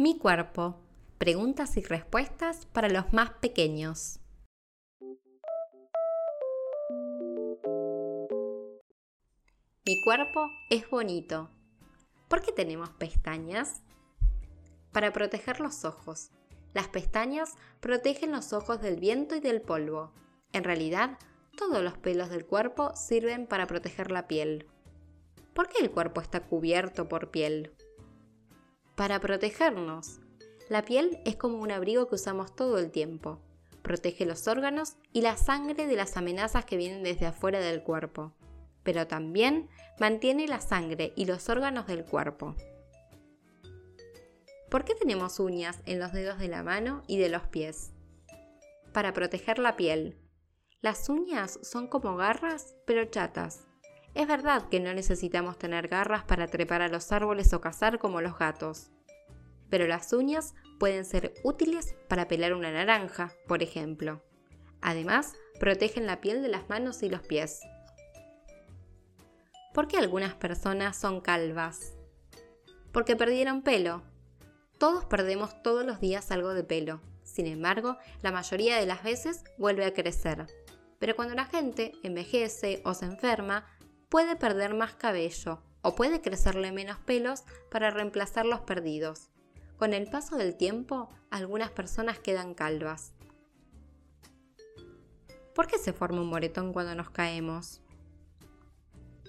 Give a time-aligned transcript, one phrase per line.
[0.00, 0.76] Mi cuerpo.
[1.18, 4.20] Preguntas y respuestas para los más pequeños.
[9.84, 11.50] Mi cuerpo es bonito.
[12.28, 13.82] ¿Por qué tenemos pestañas?
[14.92, 16.30] Para proteger los ojos.
[16.74, 20.12] Las pestañas protegen los ojos del viento y del polvo.
[20.52, 21.18] En realidad,
[21.56, 24.68] todos los pelos del cuerpo sirven para proteger la piel.
[25.54, 27.72] ¿Por qué el cuerpo está cubierto por piel?
[28.98, 30.18] Para protegernos.
[30.68, 33.38] La piel es como un abrigo que usamos todo el tiempo.
[33.80, 38.32] Protege los órganos y la sangre de las amenazas que vienen desde afuera del cuerpo,
[38.82, 39.68] pero también
[40.00, 42.56] mantiene la sangre y los órganos del cuerpo.
[44.68, 47.92] ¿Por qué tenemos uñas en los dedos de la mano y de los pies?
[48.92, 50.18] Para proteger la piel.
[50.80, 53.67] Las uñas son como garras, pero chatas.
[54.14, 58.20] Es verdad que no necesitamos tener garras para trepar a los árboles o cazar como
[58.20, 58.90] los gatos,
[59.70, 64.22] pero las uñas pueden ser útiles para pelar una naranja, por ejemplo.
[64.80, 67.60] Además, protegen la piel de las manos y los pies.
[69.74, 71.94] ¿Por qué algunas personas son calvas?
[72.92, 74.02] Porque perdieron pelo.
[74.78, 77.00] Todos perdemos todos los días algo de pelo.
[77.22, 80.46] Sin embargo, la mayoría de las veces vuelve a crecer.
[80.98, 83.66] Pero cuando la gente envejece o se enferma,
[84.08, 89.30] puede perder más cabello o puede crecerle menos pelos para reemplazar los perdidos.
[89.76, 93.12] Con el paso del tiempo, algunas personas quedan calvas.
[95.54, 97.80] ¿Por qué se forma un moretón cuando nos caemos?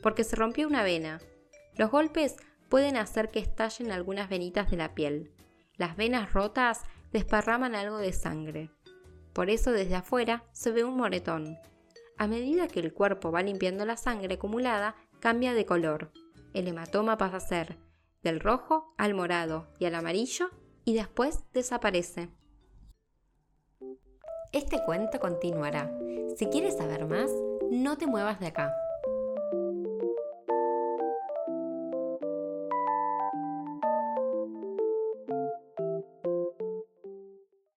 [0.02, 1.20] Porque se rompió una vena.
[1.76, 2.36] Los golpes
[2.70, 5.32] pueden hacer que estallen algunas venitas de la piel.
[5.76, 8.70] Las venas rotas desparraman algo de sangre.
[9.34, 11.58] Por eso desde afuera se ve un moretón.
[12.20, 16.12] A medida que el cuerpo va limpiando la sangre acumulada, cambia de color.
[16.54, 17.78] El hematoma pasa a ser
[18.24, 20.50] del rojo al morado y al amarillo
[20.84, 22.28] y después desaparece.
[24.52, 25.98] Este cuento continuará.
[26.36, 27.32] Si quieres saber más,
[27.72, 28.74] no te muevas de acá.